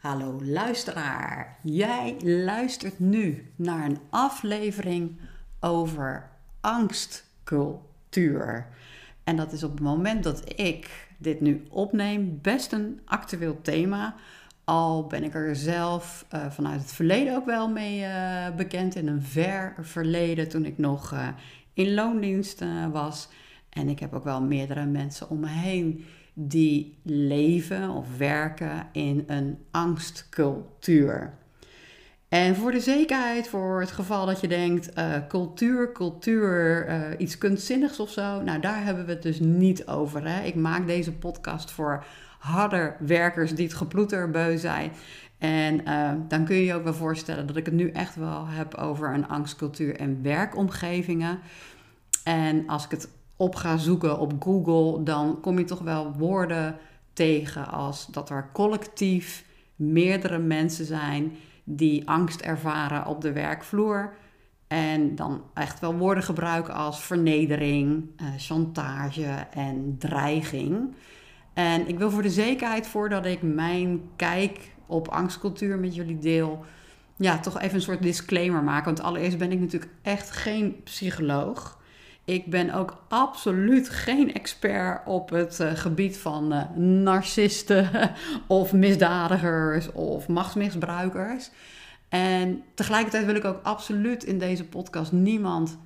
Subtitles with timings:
[0.00, 5.18] Hallo luisteraar, jij luistert nu naar een aflevering
[5.60, 6.30] over
[6.60, 8.66] angstcultuur.
[9.24, 14.14] En dat is op het moment dat ik dit nu opneem best een actueel thema.
[14.64, 18.94] Al ben ik er zelf uh, vanuit het verleden ook wel mee uh, bekend.
[18.94, 21.28] In een ver verleden toen ik nog uh,
[21.72, 23.28] in loondienst was.
[23.70, 26.04] En ik heb ook wel meerdere mensen om me heen
[26.48, 31.38] die leven of werken in een angstcultuur.
[32.28, 37.38] En voor de zekerheid, voor het geval dat je denkt, uh, cultuur, cultuur, uh, iets
[37.38, 40.28] kunstzinnigs of zo, nou daar hebben we het dus niet over.
[40.28, 40.42] Hè?
[40.42, 42.04] Ik maak deze podcast voor
[42.38, 44.92] harder werkers die het geploeter beu zijn.
[45.38, 48.46] En uh, dan kun je je ook wel voorstellen dat ik het nu echt wel
[48.46, 51.38] heb over een angstcultuur en werkomgevingen.
[52.24, 53.08] En als ik het
[53.40, 56.76] op ga zoeken op Google, dan kom je toch wel woorden
[57.12, 59.44] tegen als dat er collectief
[59.76, 61.32] meerdere mensen zijn
[61.64, 64.12] die angst ervaren op de werkvloer.
[64.66, 70.94] En dan echt wel woorden gebruiken als vernedering, eh, chantage en dreiging.
[71.54, 76.64] En ik wil voor de zekerheid, voordat ik mijn kijk op angstcultuur met jullie deel,
[77.16, 78.84] ja, toch even een soort disclaimer maken.
[78.84, 81.78] Want allereerst ben ik natuurlijk echt geen psycholoog.
[82.30, 87.90] Ik ben ook absoluut geen expert op het uh, gebied van uh, narcisten
[88.46, 91.50] of misdadigers of machtsmisbruikers.
[92.08, 95.78] En tegelijkertijd wil ik ook absoluut in deze podcast niemand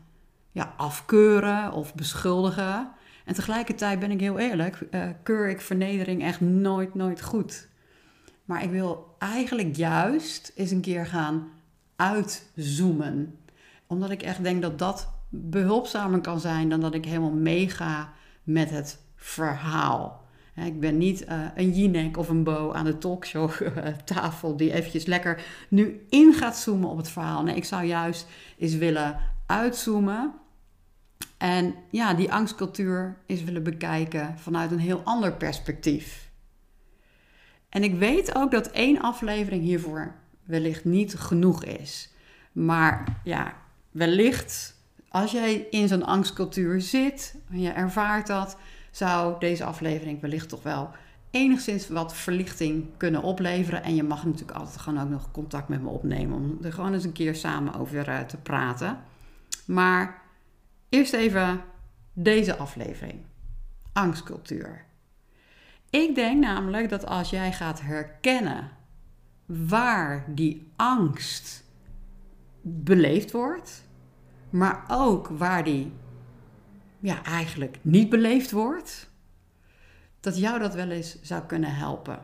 [0.53, 2.91] ja, afkeuren of beschuldigen.
[3.25, 7.69] En tegelijkertijd ben ik heel eerlijk, uh, keur ik vernedering echt nooit, nooit goed.
[8.45, 11.49] Maar ik wil eigenlijk juist eens een keer gaan
[11.97, 13.39] uitzoomen.
[13.87, 18.71] Omdat ik echt denk dat dat behulpzamer kan zijn dan dat ik helemaal meega met
[18.71, 20.23] het verhaal.
[20.55, 23.51] Ik ben niet uh, een Jinek of een Bo aan de talkshow
[24.05, 27.43] tafel die eventjes lekker nu in gaat zoomen op het verhaal.
[27.43, 28.27] Nee, ik zou juist
[28.59, 30.35] eens willen uitzoomen
[31.37, 36.31] en ja, die angstcultuur eens willen bekijken vanuit een heel ander perspectief.
[37.69, 42.13] En ik weet ook dat één aflevering hiervoor wellicht niet genoeg is.
[42.53, 43.55] Maar ja,
[43.91, 44.75] wellicht
[45.15, 48.57] als jij in zo'n angstcultuur zit en je ervaart dat,
[48.91, 50.91] zou deze aflevering wellicht toch wel
[51.31, 53.83] enigszins wat verlichting kunnen opleveren.
[53.83, 56.93] En je mag natuurlijk altijd gewoon ook nog contact met me opnemen om er gewoon
[56.93, 58.99] eens een keer samen over uh, te praten.
[59.67, 60.23] Maar
[60.89, 61.61] eerst even
[62.13, 63.21] deze aflevering.
[63.93, 64.85] Angstcultuur.
[65.91, 68.71] Ik denk namelijk dat als jij gaat herkennen
[69.47, 71.65] waar die angst
[72.63, 73.85] beleefd wordt,
[74.55, 75.93] maar ook waar die
[76.99, 79.11] ja, eigenlijk niet beleefd wordt,
[80.21, 82.19] dat jou dat wel eens zou kunnen helpen.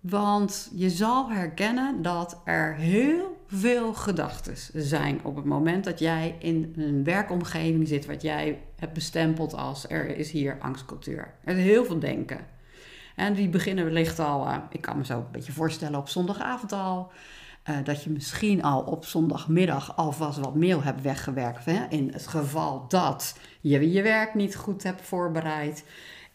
[0.00, 6.36] Want je zal herkennen dat er heel veel gedachten zijn op het moment dat jij
[6.38, 11.34] in een werkomgeving zit wat jij hebt bestempeld als er is hier angstcultuur.
[11.44, 12.46] Er is heel veel denken.
[13.16, 16.72] En die beginnen wellicht al, uh, ik kan me zo een beetje voorstellen op zondagavond
[16.72, 17.12] al.
[17.70, 21.64] Uh, dat je misschien al op zondagmiddag alvast wat mail hebt weggewerkt.
[21.64, 21.86] Hè?
[21.88, 25.84] In het geval dat je je werk niet goed hebt voorbereid.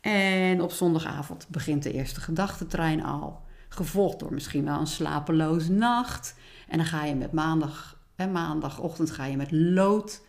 [0.02, 3.42] En op zondagavond begint de eerste gedachtentrein al.
[3.70, 6.36] Gevolgd door misschien wel een slapeloze nacht.
[6.68, 10.22] En dan ga je met maandag, hè, maandagochtend ga je met lood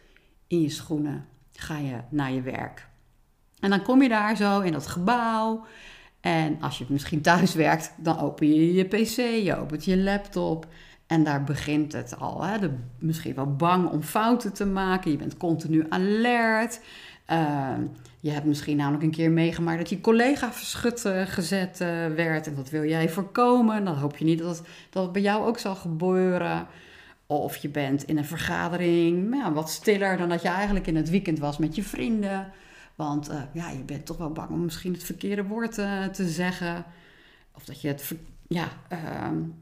[0.47, 1.27] in je schoenen
[1.61, 2.89] ga je naar je werk.
[3.61, 5.65] En dan kom je daar zo in dat gebouw.
[6.21, 10.67] En als je misschien thuis werkt, dan open je je pc, je opent je laptop.
[11.11, 12.43] En daar begint het al.
[12.43, 12.59] Hè?
[12.59, 15.11] De, misschien wel bang om fouten te maken.
[15.11, 16.81] Je bent continu alert.
[17.31, 17.69] Uh,
[18.21, 22.47] je hebt misschien namelijk een keer meegemaakt dat je collega verschut uh, gezet uh, werd.
[22.47, 23.85] En dat wil jij voorkomen.
[23.85, 26.67] Dan hoop je niet dat dat bij jou ook zal gebeuren.
[27.27, 31.11] Of je bent in een vergadering ja, wat stiller dan dat je eigenlijk in het
[31.11, 32.53] weekend was met je vrienden.
[32.95, 35.75] Want uh, ja, je bent toch wel bang om misschien het verkeerde woord
[36.13, 36.85] te zeggen.
[37.55, 38.15] Of dat je het
[38.55, 38.99] ja, uh,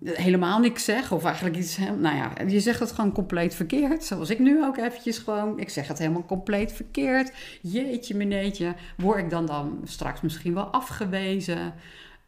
[0.05, 1.13] helemaal niks zeg.
[1.13, 4.05] Of eigenlijk iets, nou ja, je zegt het gewoon compleet verkeerd.
[4.05, 7.33] Zoals ik nu ook eventjes gewoon, ik zeg het helemaal compleet verkeerd.
[7.63, 11.75] Jeetje meneetje, word ik dan dan straks misschien wel afgewezen?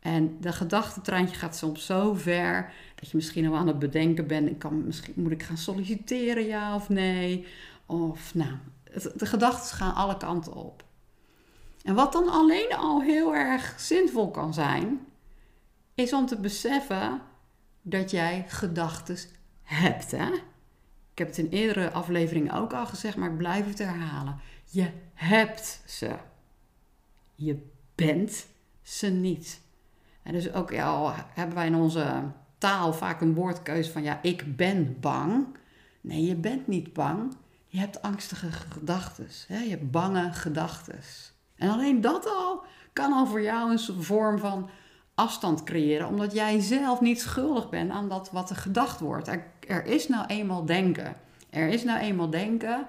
[0.00, 4.50] En de gedachtentreintje gaat soms zo ver dat je misschien al aan het bedenken bent.
[4.50, 7.46] Ik kan, misschien moet ik gaan solliciteren, ja of nee?
[7.86, 8.52] Of nou,
[9.14, 10.84] de gedachten gaan alle kanten op.
[11.82, 15.00] En wat dan alleen al heel erg zinvol kan zijn,
[16.02, 17.20] is om te beseffen
[17.82, 19.16] dat jij gedachten
[19.62, 20.10] hebt.
[20.10, 20.32] Hè?
[21.12, 24.40] Ik heb het in eerdere afleveringen ook al gezegd, maar ik blijf het herhalen.
[24.64, 26.10] Je hebt ze.
[27.34, 28.46] Je bent
[28.82, 29.60] ze niet.
[30.22, 32.22] En dus ook al hebben wij in onze
[32.58, 35.46] taal vaak een woordkeuze van ja, ik ben bang.
[36.00, 37.36] Nee, je bent niet bang.
[37.66, 39.28] Je hebt angstige gedachten.
[39.48, 40.98] Je hebt bange gedachten.
[41.56, 44.70] En alleen dat al kan al voor jou een vorm van
[45.20, 49.28] afstand creëren, omdat jij zelf niet schuldig bent aan dat wat er gedacht wordt.
[49.68, 51.16] Er, is nou eenmaal denken.
[51.50, 52.86] Er is nou eenmaal denken.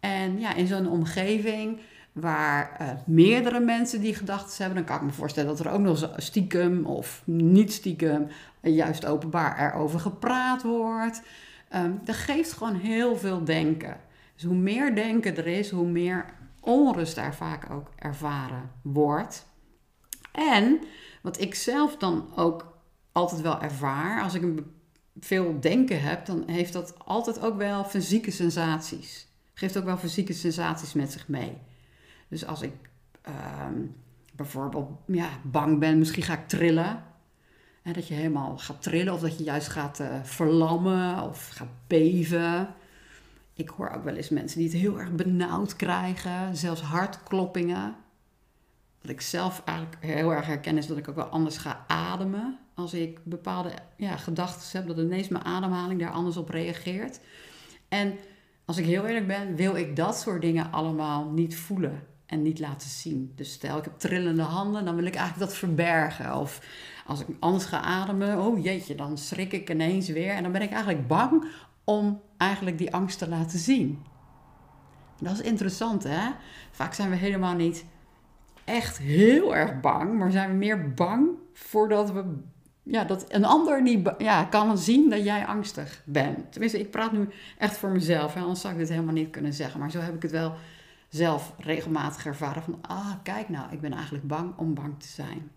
[0.00, 1.80] En ja, in zo'n omgeving
[2.12, 5.80] waar uh, meerdere mensen die gedachten hebben, dan kan ik me voorstellen dat er ook
[5.80, 8.26] nog stiekem of niet stiekem,
[8.60, 11.22] juist openbaar erover gepraat wordt.
[11.74, 13.96] Um, dat geeft gewoon heel veel denken.
[14.34, 16.24] Dus hoe meer denken er is, hoe meer
[16.60, 19.46] onrust daar vaak ook ervaren wordt.
[20.32, 20.80] En
[21.20, 22.78] wat ik zelf dan ook
[23.12, 24.66] altijd wel ervaar, als ik een
[25.20, 29.28] veel denken heb, dan heeft dat altijd ook wel fysieke sensaties.
[29.54, 31.56] Geeft ook wel fysieke sensaties met zich mee.
[32.28, 32.72] Dus als ik
[33.22, 33.74] ehm,
[34.32, 37.04] bijvoorbeeld ja, bang ben, misschien ga ik trillen.
[37.82, 41.68] En dat je helemaal gaat trillen of dat je juist gaat uh, verlammen of gaat
[41.86, 42.74] beven.
[43.54, 47.94] Ik hoor ook wel eens mensen die het heel erg benauwd krijgen, zelfs hartkloppingen.
[49.00, 52.58] Wat ik zelf eigenlijk heel erg herken is dat ik ook wel anders ga ademen.
[52.74, 57.20] Als ik bepaalde ja, gedachten heb, dat ineens mijn ademhaling daar anders op reageert.
[57.88, 58.18] En
[58.64, 62.58] als ik heel eerlijk ben, wil ik dat soort dingen allemaal niet voelen en niet
[62.58, 63.32] laten zien.
[63.36, 66.36] Dus stel ik heb trillende handen, dan wil ik eigenlijk dat verbergen.
[66.36, 66.60] Of
[67.06, 70.30] als ik anders ga ademen, oh jeetje, dan schrik ik ineens weer.
[70.30, 71.44] En dan ben ik eigenlijk bang
[71.84, 74.02] om eigenlijk die angst te laten zien.
[75.20, 76.30] Dat is interessant, hè?
[76.70, 77.84] Vaak zijn we helemaal niet
[78.70, 82.24] echt heel erg bang, maar zijn we meer bang voordat we
[82.82, 86.52] ja, dat een ander niet ja, kan zien dat jij angstig bent.
[86.52, 87.28] Tenminste, ik praat nu
[87.58, 89.80] echt voor mezelf, hè, anders zou ik dit helemaal niet kunnen zeggen.
[89.80, 90.54] Maar zo heb ik het wel
[91.08, 95.50] zelf regelmatig ervaren van, ah, kijk nou, ik ben eigenlijk bang om bang te zijn.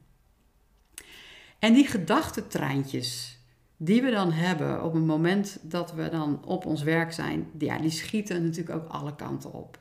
[1.59, 3.39] En die gedachtentreintjes
[3.77, 7.77] die we dan hebben op het moment dat we dan op ons werk zijn, ja,
[7.77, 9.79] die schieten natuurlijk ook alle kanten op.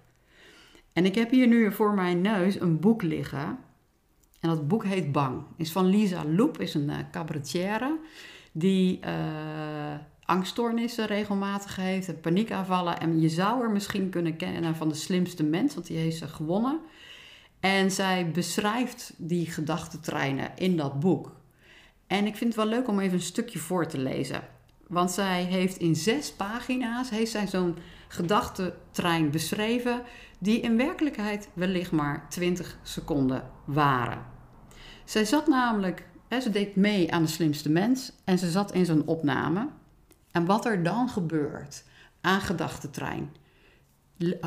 [0.92, 3.58] En ik heb hier nu voor mijn neus een boek liggen.
[4.40, 5.42] En dat boek heet Bang.
[5.56, 7.98] Is van Lisa Loep, is een uh, cabaretière
[8.52, 9.94] die uh,
[10.24, 13.00] angststoornissen regelmatig heeft en paniekaanvallen.
[13.00, 16.28] En je zou er misschien kunnen kennen van de slimste mens, want die heeft ze
[16.28, 16.80] gewonnen.
[17.60, 21.36] En zij beschrijft die gedachtentreinen in dat boek.
[22.06, 24.42] En ik vind het wel leuk om even een stukje voor te lezen.
[24.86, 27.76] Want zij heeft in zes pagina's heeft zij zo'n
[28.12, 30.02] gedachtentrein beschreven
[30.38, 34.24] die in werkelijkheid wellicht maar 20 seconden waren.
[35.04, 38.86] Zij zat namelijk, hè, ze deed mee aan de slimste mens en ze zat in
[38.86, 39.68] zo'n opname.
[40.30, 41.84] En wat er dan gebeurt
[42.20, 43.34] aan gedachtentrein,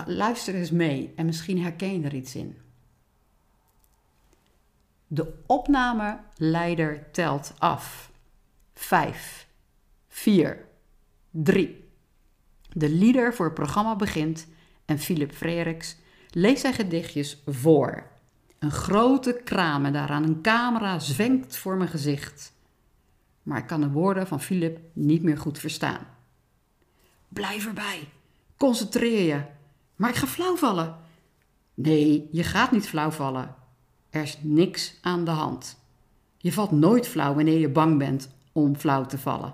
[0.05, 2.57] luister eens mee en misschien herken je er iets in.
[5.07, 8.11] De opnameleider telt af.
[8.73, 9.47] 5,
[10.07, 10.65] 4,
[11.31, 11.84] 3.
[12.77, 14.47] De leader voor het programma begint
[14.85, 15.95] en Philip Freriks
[16.29, 18.03] leest zijn gedichtjes voor.
[18.59, 22.53] Een grote kraam en daaraan een camera zwenkt voor mijn gezicht.
[23.43, 26.07] Maar ik kan de woorden van Philip niet meer goed verstaan.
[27.27, 28.09] Blijf erbij.
[28.57, 29.41] Concentreer je.
[29.95, 30.95] Maar ik ga flauw vallen.
[31.73, 33.55] Nee, je gaat niet flauw vallen.
[34.09, 35.79] Er is niks aan de hand.
[36.37, 39.53] Je valt nooit flauw wanneer je bang bent om flauw te vallen.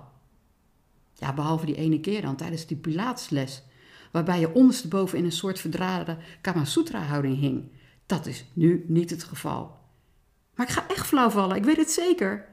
[1.22, 3.62] Ja, behalve die ene keer dan tijdens die Pilatesles,
[4.10, 7.70] waarbij je ondersteboven in een soort verdraden Kamasutra-houding hing.
[8.06, 9.78] Dat is nu niet het geval.
[10.54, 12.48] Maar ik ga echt flauw vallen, ik weet het zeker.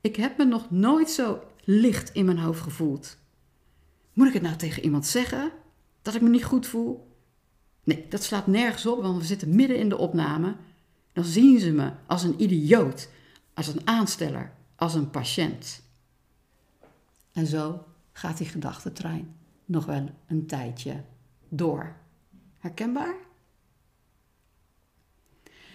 [0.00, 3.18] Ik heb me nog nooit zo licht in mijn hoofd gevoeld.
[4.12, 5.52] Moet ik het nou tegen iemand zeggen?
[6.02, 7.16] Dat ik me niet goed voel?
[7.84, 10.56] Nee, dat slaat nergens op, want we zitten midden in de opname
[11.12, 13.08] dan zien ze me als een idioot,
[13.54, 15.82] als een aansteller, als een patiënt.
[17.32, 17.84] En zo
[18.16, 21.04] gaat die gedachtentrein nog wel een tijdje
[21.48, 21.96] door.
[22.58, 23.14] Herkenbaar?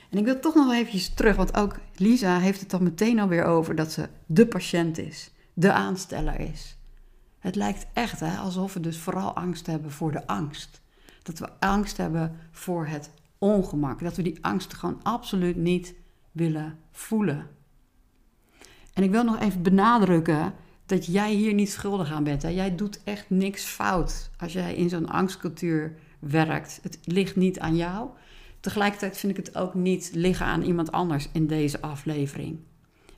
[0.09, 3.43] En ik wil toch nog even terug, want ook Lisa heeft het dan meteen alweer
[3.43, 6.77] over dat ze de patiënt is, de aansteller is.
[7.39, 10.81] Het lijkt echt hè, alsof we dus vooral angst hebben voor de angst.
[11.23, 13.99] Dat we angst hebben voor het ongemak.
[13.99, 15.95] Dat we die angst gewoon absoluut niet
[16.31, 17.47] willen voelen.
[18.93, 20.53] En ik wil nog even benadrukken
[20.89, 22.41] dat jij hier niet schuldig aan bent.
[22.41, 22.49] Hè?
[22.49, 26.79] Jij doet echt niks fout als jij in zo'n angstcultuur werkt.
[26.81, 28.09] Het ligt niet aan jou.
[28.59, 32.59] Tegelijkertijd vind ik het ook niet liggen aan iemand anders in deze aflevering.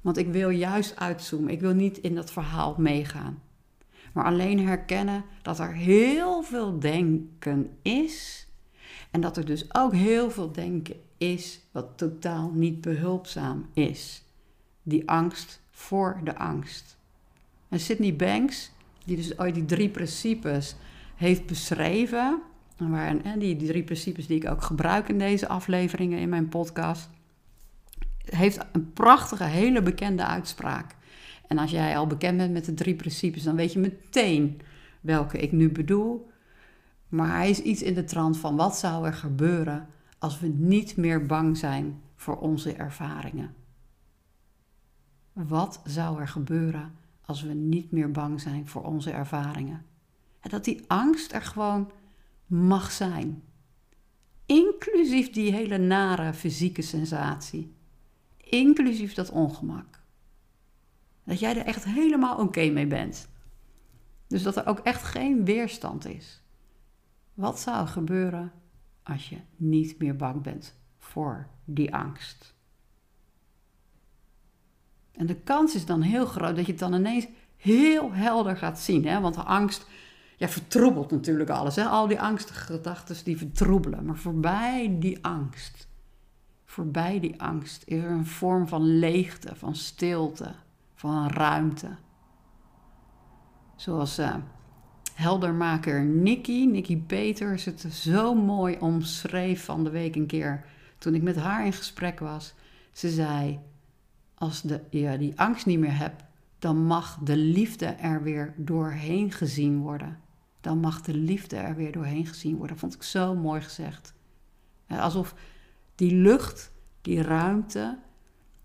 [0.01, 1.51] Want ik wil juist uitzoomen.
[1.51, 3.41] Ik wil niet in dat verhaal meegaan.
[4.13, 8.47] Maar alleen herkennen dat er heel veel denken is
[9.11, 14.23] en dat er dus ook heel veel denken is wat totaal niet behulpzaam is.
[14.83, 16.99] die angst voor de angst.
[17.71, 18.71] En Sydney Banks,
[19.05, 20.75] die dus ooit die drie principes
[21.15, 22.41] heeft beschreven,
[22.77, 27.09] en die, die drie principes die ik ook gebruik in deze afleveringen in mijn podcast,
[28.25, 30.95] heeft een prachtige, hele bekende uitspraak.
[31.47, 34.61] En als jij al bekend bent met de drie principes, dan weet je meteen
[35.01, 36.29] welke ik nu bedoel.
[37.07, 39.87] Maar hij is iets in de trant van wat zou er gebeuren
[40.19, 43.53] als we niet meer bang zijn voor onze ervaringen?
[45.33, 49.85] Wat zou er gebeuren als we niet meer bang zijn voor onze ervaringen?
[50.39, 51.91] En dat die angst er gewoon
[52.45, 53.43] mag zijn.
[54.45, 57.75] Inclusief die hele nare fysieke sensatie.
[58.37, 59.99] Inclusief dat ongemak.
[61.23, 63.29] Dat jij er echt helemaal oké mee bent.
[64.27, 66.41] Dus dat er ook echt geen weerstand is.
[67.33, 68.51] Wat zou gebeuren
[69.03, 72.55] als je niet meer bang bent voor die angst?
[75.21, 78.79] En de kans is dan heel groot dat je het dan ineens heel helder gaat
[78.79, 79.05] zien.
[79.05, 79.19] Hè?
[79.19, 79.85] Want de angst
[80.37, 81.75] ja, vertroebelt natuurlijk alles.
[81.75, 81.83] Hè?
[81.83, 84.05] Al die angstige gedachten die vertroebelen.
[84.05, 85.87] Maar voorbij die angst,
[86.65, 90.51] voorbij die angst is er een vorm van leegte, van stilte,
[90.95, 91.89] van ruimte.
[93.75, 94.35] Zoals uh,
[95.13, 100.65] heldermaker Nikki, Nikki Peters, het zo mooi omschreef van de week een keer
[100.97, 102.53] toen ik met haar in gesprek was.
[102.91, 103.59] Ze zei:
[104.41, 106.23] Als de, je die angst niet meer hebt,
[106.59, 110.19] dan mag de liefde er weer doorheen gezien worden.
[110.61, 112.69] Dan mag de liefde er weer doorheen gezien worden.
[112.69, 114.13] Dat vond ik zo mooi gezegd.
[114.87, 115.35] Alsof
[115.95, 116.71] die lucht,
[117.01, 117.97] die ruimte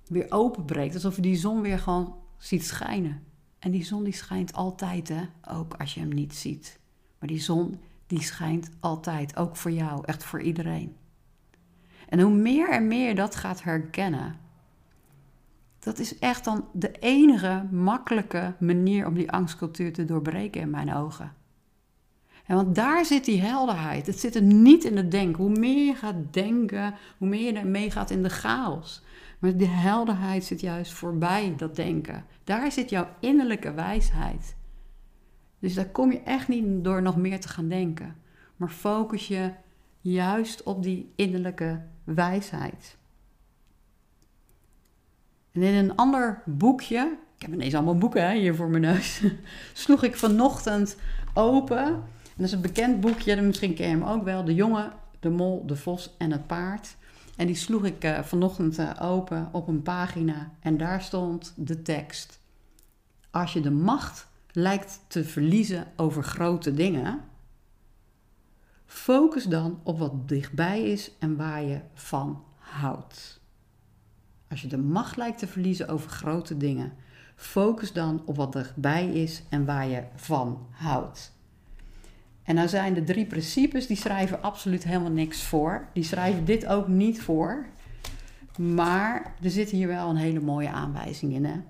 [0.07, 0.95] weer openbreekt.
[0.95, 3.23] Alsof je die zon weer gewoon ziet schijnen.
[3.59, 5.23] En die zon die schijnt altijd, hè?
[5.51, 6.79] ook als je hem niet ziet.
[7.19, 10.97] Maar die zon die schijnt altijd, ook voor jou, echt voor iedereen.
[12.09, 14.45] En hoe meer en meer dat gaat herkennen,
[15.87, 20.95] dat is echt dan de enige makkelijke manier om die angstcultuur te doorbreken in mijn
[20.95, 21.33] ogen.
[22.47, 24.07] En want daar zit die helderheid.
[24.07, 25.45] Het zit er niet in het denken.
[25.45, 29.03] Hoe meer je gaat denken, hoe meer je meegaat in de chaos.
[29.39, 32.25] Maar de helderheid zit juist voorbij dat denken.
[32.45, 34.57] Daar zit jouw innerlijke wijsheid.
[35.59, 38.17] Dus daar kom je echt niet door nog meer te gaan denken.
[38.57, 39.51] Maar focus je
[40.01, 42.97] juist op die innerlijke wijsheid.
[45.57, 49.23] En in een ander boekje, ik heb ineens allemaal boeken hè, hier voor mijn neus,
[49.73, 50.97] sloeg ik vanochtend
[51.35, 51.85] open.
[51.85, 52.03] En
[52.37, 54.45] dat is een bekend boekje, misschien ken je hem ook wel.
[54.45, 56.97] De jongen, de mol, de vos en het paard.
[57.37, 61.83] En die sloeg ik uh, vanochtend uh, open op een pagina en daar stond de
[61.83, 62.39] tekst.
[63.31, 67.21] Als je de macht lijkt te verliezen over grote dingen,
[68.87, 73.36] focus dan op wat dichtbij is en waar je van houdt.
[74.49, 76.93] Als je de macht lijkt te verliezen over grote dingen,
[77.37, 81.35] focus dan op wat dichtbij is en waar je van houdt.
[82.43, 85.89] En nou zijn de drie principes, die schrijven absoluut helemaal niks voor.
[85.93, 87.67] Die schrijven dit ook niet voor.
[88.59, 91.45] Maar er zit hier wel een hele mooie aanwijzing in.
[91.45, 91.61] Hè?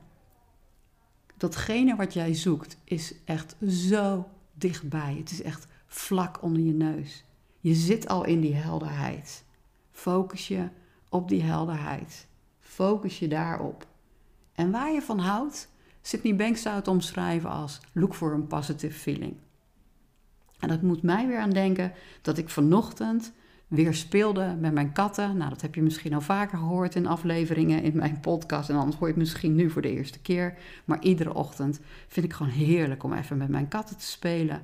[1.37, 5.15] Datgene wat jij zoekt is echt zo dichtbij.
[5.19, 7.25] Het is echt vlak onder je neus.
[7.61, 9.45] Je zit al in die helderheid.
[9.91, 10.69] Focus je
[11.09, 12.27] op die helderheid.
[12.77, 13.87] Focus je daarop.
[14.53, 15.69] En waar je van houdt,
[16.03, 19.37] Sydney Banks zou het omschrijven als look for a positive feeling.
[20.59, 21.93] En dat moet mij weer aan denken
[22.23, 23.33] dat ik vanochtend
[23.69, 25.37] weer speelde met mijn katten.
[25.37, 28.69] Nou, dat heb je misschien al vaker gehoord in afleveringen in mijn podcast.
[28.69, 30.59] En anders hoor je het misschien nu voor de eerste keer.
[30.85, 34.63] Maar iedere ochtend vind ik gewoon heerlijk om even met mijn katten te spelen.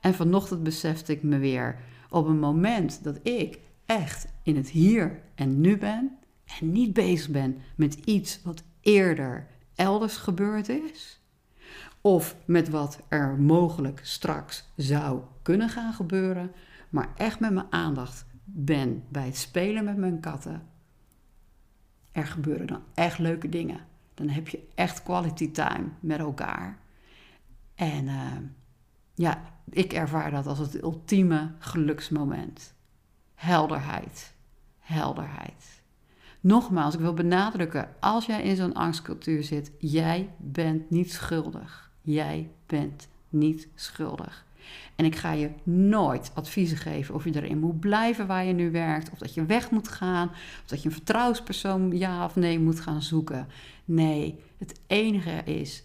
[0.00, 1.76] En vanochtend besefte ik me weer
[2.10, 6.16] op een moment dat ik echt in het hier en nu ben.
[6.44, 11.20] En niet bezig ben met iets wat eerder elders gebeurd is
[12.02, 16.52] of met wat er mogelijk straks zou kunnen gaan gebeuren,
[16.90, 20.66] maar echt met mijn aandacht ben bij het spelen met mijn katten.
[22.12, 23.80] Er gebeuren dan echt leuke dingen.
[24.14, 26.78] Dan heb je echt quality time met elkaar.
[27.74, 28.32] En uh,
[29.14, 32.74] ja, ik ervaar dat als het ultieme geluksmoment.
[33.34, 34.34] Helderheid.
[34.78, 35.81] Helderheid.
[36.42, 41.90] Nogmaals, ik wil benadrukken, als jij in zo'n angstcultuur zit, jij bent niet schuldig.
[42.00, 44.44] Jij bent niet schuldig.
[44.96, 48.70] En ik ga je nooit adviezen geven of je erin moet blijven waar je nu
[48.70, 52.58] werkt, of dat je weg moet gaan, of dat je een vertrouwenspersoon ja of nee
[52.58, 53.46] moet gaan zoeken.
[53.84, 55.84] Nee, het enige is,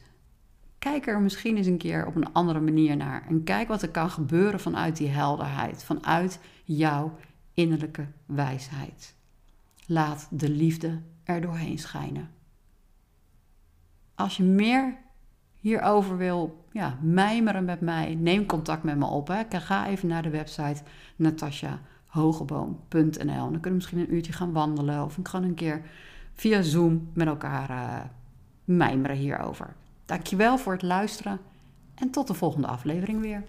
[0.79, 3.89] kijk er misschien eens een keer op een andere manier naar en kijk wat er
[3.89, 7.17] kan gebeuren vanuit die helderheid, vanuit jouw
[7.53, 9.15] innerlijke wijsheid.
[9.89, 12.29] Laat de liefde er doorheen schijnen.
[14.15, 14.97] als je meer
[15.55, 19.27] hierover wil ja, mijmeren met mij, neem contact met me op.
[19.27, 19.43] Hè.
[19.49, 20.83] Ga even naar de website
[21.15, 23.11] natasjahogeboom.nl.
[23.25, 25.81] Dan kunnen we misschien een uurtje gaan wandelen of gewoon een keer
[26.33, 27.99] via Zoom met elkaar uh,
[28.63, 29.75] mijmeren hierover.
[30.05, 31.39] Dankjewel voor het luisteren
[31.95, 33.43] en tot de volgende aflevering weer.